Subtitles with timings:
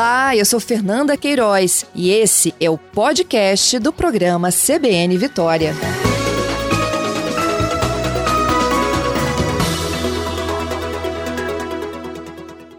[0.00, 5.74] Olá, eu sou Fernanda Queiroz e esse é o podcast do programa CBN Vitória.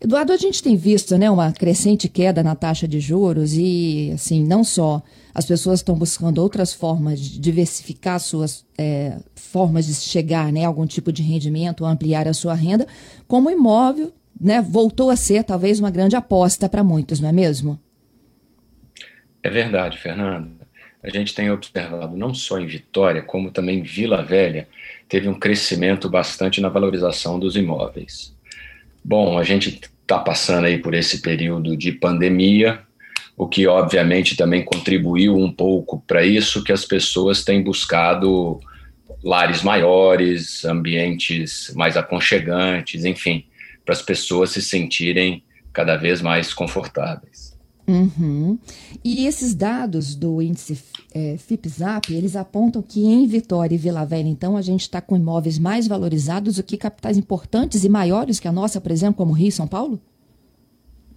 [0.00, 4.42] Eduardo, a gente tem visto né, uma crescente queda na taxa de juros e, assim,
[4.42, 5.02] não só
[5.34, 10.68] as pessoas estão buscando outras formas de diversificar suas é, formas de chegar né, a
[10.68, 12.86] algum tipo de rendimento, ampliar a sua renda,
[13.28, 17.32] como o imóvel né, voltou a ser talvez uma grande aposta para muitos, não é
[17.32, 17.80] mesmo?
[19.42, 20.62] É verdade, Fernanda.
[21.02, 24.68] A gente tem observado não só em Vitória, como também em Vila Velha,
[25.08, 28.34] teve um crescimento bastante na valorização dos imóveis.
[29.04, 32.80] Bom, a gente está passando aí por esse período de pandemia,
[33.36, 38.60] o que obviamente também contribuiu um pouco para isso, que as pessoas têm buscado
[39.24, 43.44] lares maiores, ambientes mais aconchegantes, enfim,
[43.84, 47.52] para as pessoas se sentirem cada vez mais confortáveis.
[47.86, 48.58] Uhum.
[49.04, 50.78] E esses dados do índice
[51.14, 55.16] é, FIPZAP, eles apontam que em Vitória e Vila Velha, então, a gente está com
[55.16, 59.32] imóveis mais valorizados do que capitais importantes e maiores que a nossa, por exemplo, como
[59.32, 60.00] Rio e São Paulo?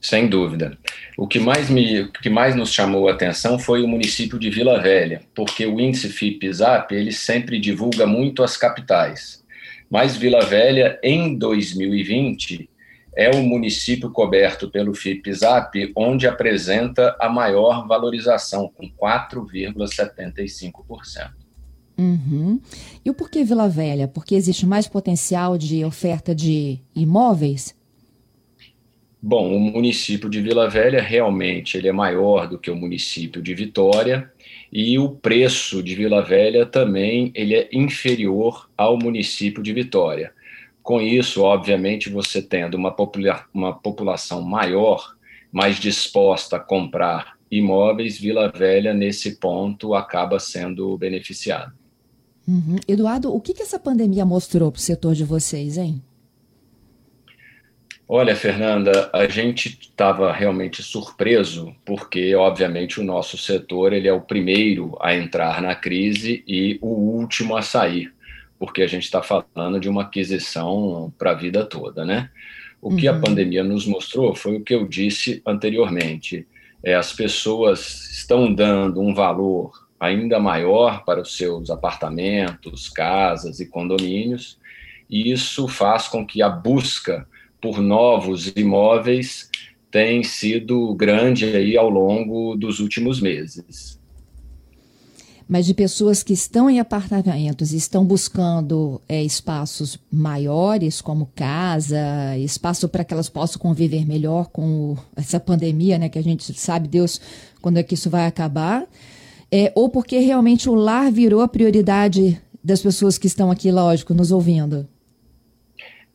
[0.00, 0.78] Sem dúvida.
[1.16, 4.50] O que mais, me, o que mais nos chamou a atenção foi o município de
[4.50, 9.44] Vila Velha, porque o índice FIPZAP ele sempre divulga muito as capitais.
[9.90, 12.70] Mas Vila Velha, em 2020,
[13.16, 21.30] é o município coberto pelo FIPZAP onde apresenta a maior valorização, com 4,75%.
[21.98, 22.60] Uhum.
[23.04, 24.08] E o porquê Vila Velha?
[24.08, 27.74] Porque existe mais potencial de oferta de imóveis?
[29.28, 33.56] Bom, o município de Vila Velha realmente ele é maior do que o município de
[33.56, 34.30] Vitória
[34.72, 40.32] e o preço de Vila Velha também ele é inferior ao município de Vitória.
[40.80, 45.16] Com isso, obviamente, você tendo uma, popula uma população maior,
[45.50, 51.74] mais disposta a comprar imóveis, Vila Velha, nesse ponto, acaba sendo beneficiada.
[52.46, 52.76] Uhum.
[52.86, 56.00] Eduardo, o que, que essa pandemia mostrou para o setor de vocês, hein?
[58.08, 64.20] Olha, Fernanda, a gente estava realmente surpreso, porque, obviamente, o nosso setor ele é o
[64.20, 68.14] primeiro a entrar na crise e o último a sair,
[68.60, 72.30] porque a gente está falando de uma aquisição para a vida toda, né?
[72.80, 73.16] O que uhum.
[73.16, 76.46] a pandemia nos mostrou foi o que eu disse anteriormente.
[76.84, 83.66] É, as pessoas estão dando um valor ainda maior para os seus apartamentos, casas e
[83.66, 84.58] condomínios,
[85.10, 87.26] e isso faz com que a busca
[87.66, 89.50] por novos imóveis
[89.90, 93.98] tem sido grande aí ao longo dos últimos meses.
[95.48, 102.36] Mas de pessoas que estão em apartamentos e estão buscando é, espaços maiores, como casa,
[102.38, 106.08] espaço para que elas possam conviver melhor com essa pandemia, né?
[106.08, 107.20] Que a gente sabe Deus
[107.60, 108.86] quando é que isso vai acabar,
[109.50, 114.14] é, ou porque realmente o lar virou a prioridade das pessoas que estão aqui, lógico,
[114.14, 114.86] nos ouvindo.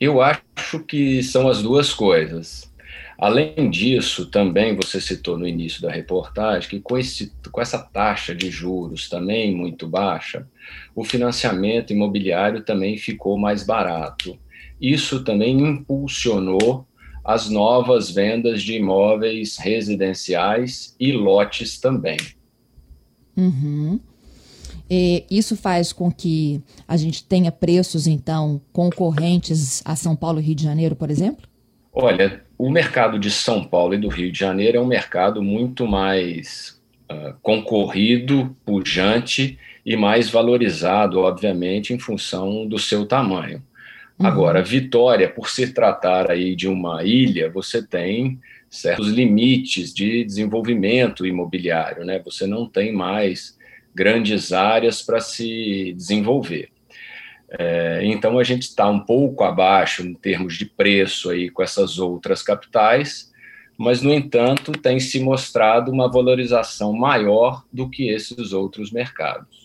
[0.01, 2.73] Eu acho que são as duas coisas.
[3.19, 8.33] Além disso, também você citou no início da reportagem que com, esse, com essa taxa
[8.33, 10.47] de juros também muito baixa,
[10.95, 14.39] o financiamento imobiliário também ficou mais barato.
[14.81, 16.87] Isso também impulsionou
[17.23, 22.17] as novas vendas de imóveis residenciais e lotes também.
[23.37, 23.99] Uhum.
[24.93, 30.43] É, isso faz com que a gente tenha preços, então, concorrentes a São Paulo e
[30.43, 31.47] Rio de Janeiro, por exemplo?
[31.93, 35.87] Olha, o mercado de São Paulo e do Rio de Janeiro é um mercado muito
[35.87, 36.77] mais
[37.09, 43.63] uh, concorrido, pujante e mais valorizado, obviamente, em função do seu tamanho.
[44.19, 44.25] Uhum.
[44.25, 51.25] Agora, Vitória, por se tratar aí de uma ilha, você tem certos limites de desenvolvimento
[51.25, 52.19] imobiliário, né?
[52.25, 53.57] Você não tem mais
[53.93, 56.69] grandes áreas para se desenvolver.
[57.49, 61.99] É, então a gente está um pouco abaixo em termos de preço aí com essas
[61.99, 63.31] outras capitais,
[63.77, 69.60] mas no entanto tem se mostrado uma valorização maior do que esses outros mercados.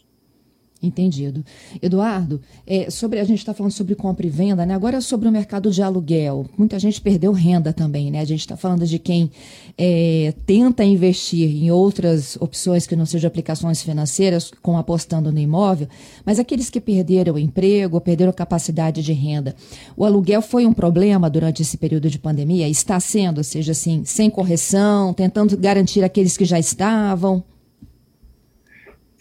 [0.86, 1.44] Entendido.
[1.82, 4.74] Eduardo, é, sobre a gente está falando sobre compra e venda, né?
[4.74, 6.46] Agora sobre o mercado de aluguel.
[6.56, 8.20] Muita gente perdeu renda também, né?
[8.20, 9.30] A gente está falando de quem
[9.76, 15.88] é, tenta investir em outras opções que não sejam aplicações financeiras, como apostando no imóvel,
[16.24, 19.54] mas aqueles que perderam o emprego, perderam capacidade de renda.
[19.96, 22.68] O aluguel foi um problema durante esse período de pandemia?
[22.68, 27.42] Está sendo, ou seja, assim, sem correção, tentando garantir aqueles que já estavam?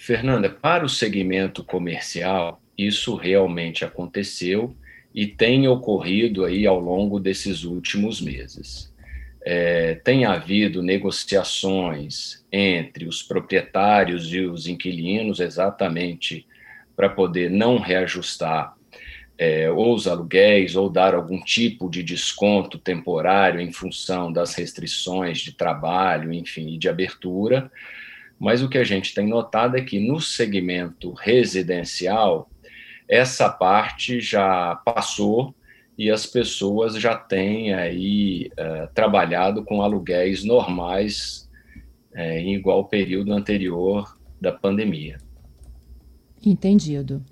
[0.05, 4.75] Fernanda, para o segmento comercial, isso realmente aconteceu
[5.13, 8.93] e tem ocorrido aí ao longo desses últimos meses.
[9.45, 16.47] é, tem havido negociações entre os proprietários e os inquilinos exatamente
[16.95, 18.75] para poder não reajustar
[19.37, 25.39] é, ou os aluguéis ou dar algum tipo de desconto temporário em função das restrições
[25.39, 27.71] de trabalho, enfim, de abertura.
[28.39, 32.49] Mas o que a gente tem notado é que no segmento residencial,
[33.07, 35.55] essa parte já passou
[35.97, 41.49] e as pessoas já têm aí uh, trabalhado com aluguéis normais
[42.13, 45.17] uh, em igual período anterior da pandemia.
[46.45, 47.23] Entendido.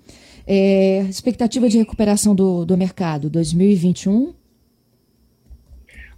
[0.46, 4.34] É, expectativa de recuperação do, do mercado 2021?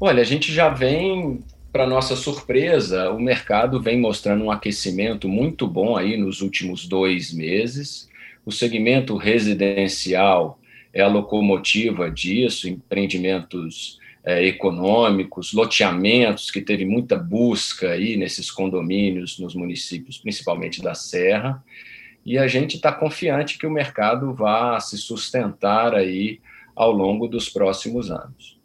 [0.00, 1.42] Olha, a gente já vem,
[1.76, 7.30] para nossa surpresa, o mercado vem mostrando um aquecimento muito bom aí nos últimos dois
[7.34, 8.08] meses.
[8.46, 10.58] O segmento residencial
[10.90, 19.38] é a locomotiva disso, empreendimentos é, econômicos, loteamentos, que teve muita busca aí nesses condomínios
[19.38, 21.62] nos municípios, principalmente da Serra,
[22.24, 26.40] e a gente está confiante que o mercado vá se sustentar aí
[26.74, 28.56] ao longo dos próximos anos.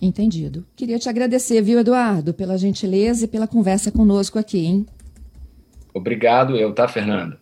[0.00, 0.64] Entendido.
[0.74, 4.86] Queria te agradecer, viu, Eduardo, pela gentileza e pela conversa conosco aqui, hein?
[5.92, 7.38] Obrigado, eu, tá, Fernando?